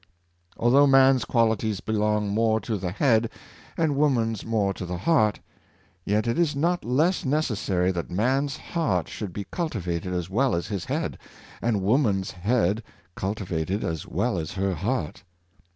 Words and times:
Although 0.57 0.87
man's 0.87 1.25
qualities 1.25 1.79
belong 1.79 2.27
more 2.29 2.59
to 2.61 2.75
the 2.75 2.89
head, 2.89 3.29
and 3.77 3.95
woman's 3.95 4.43
more 4.43 4.73
to 4.73 4.83
the 4.83 4.97
heart, 4.97 5.39
yet 6.03 6.25
it 6.25 6.39
is 6.39 6.55
not 6.55 6.83
less 6.83 7.23
neces 7.23 7.57
sary 7.57 7.91
that 7.91 8.09
man's 8.09 8.57
heart 8.57 9.07
should 9.07 9.31
be 9.31 9.45
cultivated 9.51 10.11
as 10.11 10.27
well 10.27 10.55
as 10.55 10.65
his 10.69 10.85
head, 10.85 11.19
and 11.61 11.83
woman's 11.83 12.31
head 12.31 12.81
cultivated 13.13 13.83
as 13.83 14.07
well 14.07 14.39
as 14.39 14.53
her 14.53 14.73
heart. 14.73 15.21